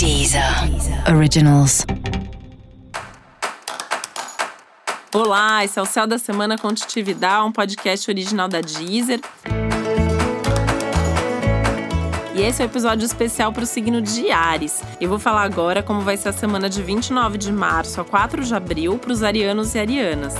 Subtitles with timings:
[0.00, 0.42] Deezer
[1.14, 1.84] Originals.
[5.14, 9.20] Olá, esse é o Céu da Semana com Titividade, um podcast original da Deezer.
[12.34, 14.82] E esse é o um episódio especial para o signo de Ares.
[14.98, 18.42] Eu vou falar agora como vai ser a semana de 29 de março a 4
[18.42, 20.32] de abril para os arianos e arianas.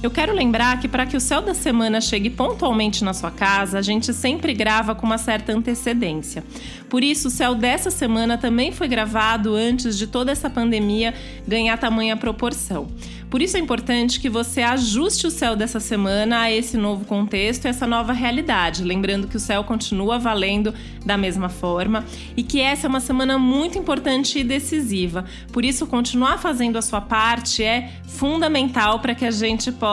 [0.00, 3.80] Eu quero lembrar que para que o céu da semana chegue pontualmente na sua casa,
[3.80, 6.44] a gente sempre grava com uma certa antecedência.
[6.88, 11.12] Por isso, o céu dessa semana também foi gravado antes de toda essa pandemia
[11.46, 12.86] ganhar tamanha proporção.
[13.28, 17.66] Por isso é importante que você ajuste o céu dessa semana a esse novo contexto,
[17.66, 18.82] essa nova realidade.
[18.82, 20.72] Lembrando que o céu continua valendo
[21.04, 25.26] da mesma forma e que essa é uma semana muito importante e decisiva.
[25.52, 29.87] Por isso, continuar fazendo a sua parte é fundamental para que a gente possa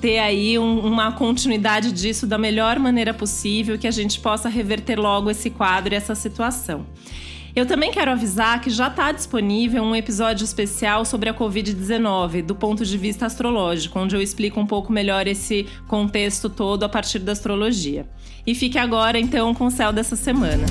[0.00, 4.98] ter aí um, uma continuidade disso da melhor maneira possível, que a gente possa reverter
[4.98, 6.86] logo esse quadro e essa situação.
[7.54, 12.54] Eu também quero avisar que já está disponível um episódio especial sobre a Covid-19, do
[12.54, 17.18] ponto de vista astrológico, onde eu explico um pouco melhor esse contexto todo a partir
[17.18, 18.08] da astrologia.
[18.46, 20.64] E fique agora, então, com o céu dessa semana.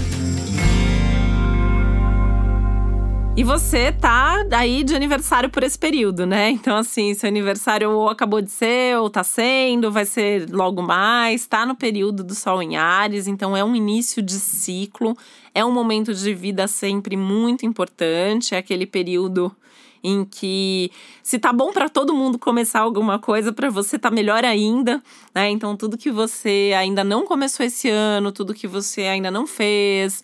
[3.37, 6.49] E você tá aí de aniversário por esse período, né?
[6.49, 11.47] Então, assim, seu aniversário ou acabou de ser, ou tá sendo, vai ser logo mais,
[11.47, 15.17] tá no período do Sol em Ares, então é um início de ciclo,
[15.55, 19.55] é um momento de vida sempre muito importante, é aquele período
[20.03, 20.91] em que
[21.23, 25.01] se tá bom para todo mundo começar alguma coisa, para você tá melhor ainda,
[25.33, 25.49] né?
[25.49, 30.23] Então tudo que você ainda não começou esse ano, tudo que você ainda não fez,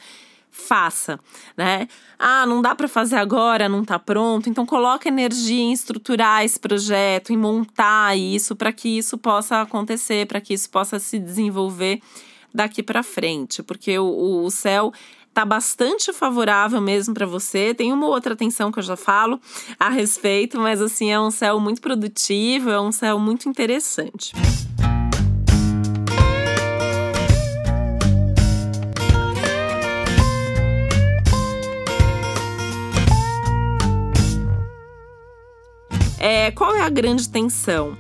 [0.56, 1.20] faça,
[1.58, 1.88] né?
[2.18, 4.50] Ah, não dá para fazer agora, não está pronto.
[4.50, 10.26] Então coloca energia em estruturar esse projeto, em montar isso para que isso possa acontecer,
[10.26, 12.02] para que isso possa se desenvolver
[12.54, 14.94] daqui para frente, porque o, o céu
[15.34, 17.74] tá bastante favorável mesmo para você.
[17.74, 19.40] Tem uma outra atenção que eu já falo
[19.78, 24.34] a respeito, mas assim é um céu muito produtivo, é um céu muito interessante.
[36.26, 37.96] É, qual é a grande tensão?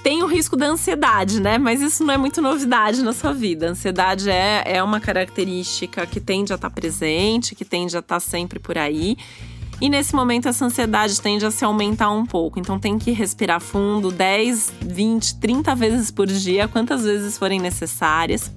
[0.00, 1.58] Tem o risco da ansiedade, né?
[1.58, 3.66] Mas isso não é muito novidade na sua vida.
[3.66, 8.20] A ansiedade é, é uma característica que tende a estar presente, que tende a estar
[8.20, 9.16] sempre por aí.
[9.80, 12.60] E nesse momento essa ansiedade tende a se aumentar um pouco.
[12.60, 18.52] Então tem que respirar fundo 10, 20, 30 vezes por dia, quantas vezes forem necessárias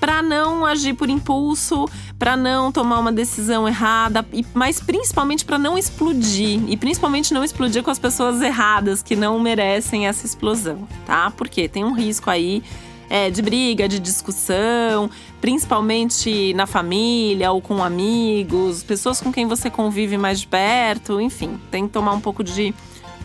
[0.00, 1.86] para não agir por impulso,
[2.18, 7.44] para não tomar uma decisão errada, e, mas principalmente para não explodir e principalmente não
[7.44, 11.30] explodir com as pessoas erradas que não merecem essa explosão, tá?
[11.30, 12.62] Porque tem um risco aí
[13.10, 15.10] é, de briga, de discussão,
[15.40, 21.60] principalmente na família ou com amigos, pessoas com quem você convive mais de perto, enfim,
[21.70, 22.72] tem que tomar um pouco de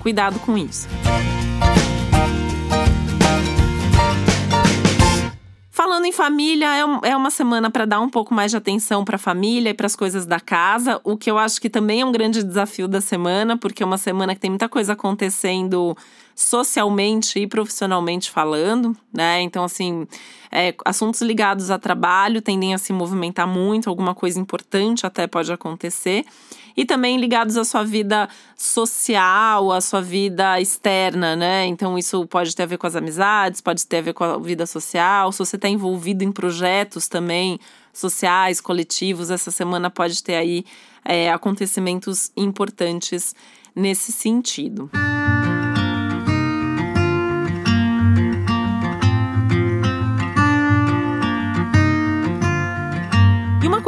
[0.02, 0.88] cuidado com isso.
[5.86, 9.18] Falando em família, é, é uma semana para dar um pouco mais de atenção para
[9.18, 12.06] a família e para as coisas da casa, o que eu acho que também é
[12.06, 15.96] um grande desafio da semana, porque é uma semana que tem muita coisa acontecendo
[16.36, 19.42] socialmente e profissionalmente falando, né?
[19.42, 20.06] Então, assim,
[20.52, 25.52] é, assuntos ligados a trabalho tendem a se movimentar muito, alguma coisa importante até pode
[25.52, 26.26] acontecer
[26.78, 31.66] e também ligados à sua vida social, à sua vida externa, né?
[31.68, 34.38] Então isso pode ter a ver com as amizades, pode ter a ver com a
[34.38, 35.32] vida social.
[35.32, 37.60] Se você está envolvido em projetos também
[37.94, 40.66] sociais, coletivos, essa semana pode ter aí
[41.06, 43.34] é, acontecimentos importantes
[43.74, 44.90] nesse sentido.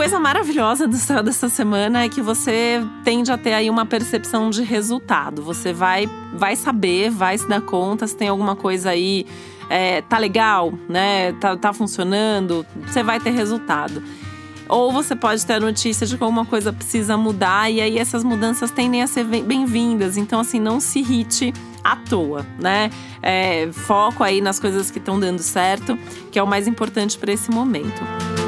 [0.07, 4.49] Coisa maravilhosa do céu dessa semana é que você tende a ter aí uma percepção
[4.49, 5.41] de resultado.
[5.41, 9.25] Você vai, vai saber, vai se dar conta se tem alguma coisa aí,
[9.69, 11.33] é, tá legal, né?
[11.33, 14.01] Tá, tá funcionando, você vai ter resultado.
[14.69, 18.23] Ou você pode ter a notícia de que alguma coisa precisa mudar e aí essas
[18.23, 20.15] mudanças tendem a ser bem-vindas.
[20.15, 21.53] Então, assim, não se irrite
[21.83, 22.89] à toa, né?
[23.21, 25.99] É, foco aí nas coisas que estão dando certo,
[26.31, 28.46] que é o mais importante para esse momento.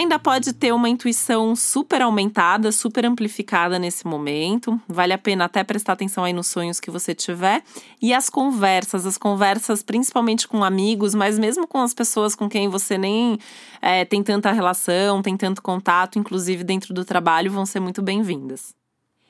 [0.00, 4.80] Ainda pode ter uma intuição super aumentada, super amplificada nesse momento.
[4.88, 7.62] Vale a pena até prestar atenção aí nos sonhos que você tiver.
[8.00, 12.68] E as conversas, as conversas principalmente com amigos, mas mesmo com as pessoas com quem
[12.68, 13.38] você nem
[13.80, 18.74] é, tem tanta relação, tem tanto contato, inclusive dentro do trabalho, vão ser muito bem-vindas.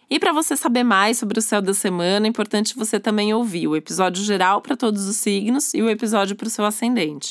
[0.09, 3.69] E para você saber mais sobre o céu da semana, é importante você também ouvir
[3.69, 7.31] o episódio geral para todos os signos e o episódio para o seu ascendente.